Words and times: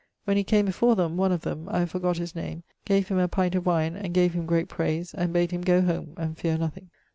When 0.25 0.35
he 0.35 0.43
came 0.43 0.65
before 0.65 0.95
them, 0.95 1.15
one 1.15 1.31
of 1.31 1.41
them 1.41 1.69
(I 1.69 1.81
have 1.81 1.91
forgot 1.91 2.17
his 2.17 2.33
name) 2.33 2.63
gave 2.85 3.09
him 3.09 3.19
a 3.19 3.27
pint 3.27 3.53
of 3.53 3.67
wine, 3.67 3.95
and 3.95 4.15
gave 4.15 4.33
him 4.33 4.47
great 4.47 4.67
prayse, 4.67 5.13
and 5.13 5.31
bade 5.31 5.51
him 5.51 5.61
goe 5.61 5.83
home, 5.83 6.15
and 6.17 6.35
feare 6.35 6.57
nothing. 6.57 6.89